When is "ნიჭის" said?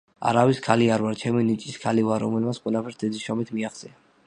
1.51-1.77